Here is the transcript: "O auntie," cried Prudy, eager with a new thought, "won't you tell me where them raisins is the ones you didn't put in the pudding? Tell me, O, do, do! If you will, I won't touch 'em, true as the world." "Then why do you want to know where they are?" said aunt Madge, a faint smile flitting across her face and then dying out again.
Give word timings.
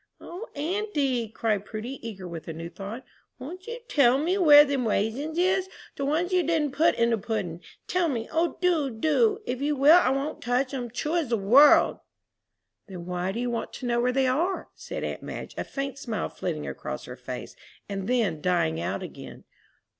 "O 0.19 0.47
auntie," 0.55 1.27
cried 1.27 1.63
Prudy, 1.63 1.99
eager 2.01 2.27
with 2.27 2.47
a 2.47 2.53
new 2.53 2.71
thought, 2.71 3.05
"won't 3.37 3.67
you 3.67 3.81
tell 3.87 4.17
me 4.17 4.35
where 4.35 4.65
them 4.65 4.87
raisins 4.87 5.37
is 5.37 5.69
the 5.95 6.03
ones 6.03 6.33
you 6.33 6.41
didn't 6.41 6.71
put 6.71 6.95
in 6.95 7.11
the 7.11 7.19
pudding? 7.19 7.61
Tell 7.85 8.09
me, 8.09 8.27
O, 8.31 8.57
do, 8.59 8.89
do! 8.89 9.43
If 9.45 9.61
you 9.61 9.75
will, 9.75 9.97
I 9.97 10.09
won't 10.09 10.41
touch 10.41 10.73
'em, 10.73 10.89
true 10.89 11.17
as 11.17 11.29
the 11.29 11.37
world." 11.37 11.99
"Then 12.87 13.05
why 13.05 13.31
do 13.31 13.39
you 13.39 13.51
want 13.51 13.73
to 13.73 13.85
know 13.85 14.01
where 14.01 14.11
they 14.11 14.25
are?" 14.25 14.69
said 14.73 15.03
aunt 15.03 15.21
Madge, 15.21 15.53
a 15.55 15.63
faint 15.63 15.99
smile 15.99 16.29
flitting 16.29 16.65
across 16.67 17.05
her 17.05 17.15
face 17.15 17.55
and 17.87 18.07
then 18.07 18.41
dying 18.41 18.79
out 18.81 19.03
again. 19.03 19.43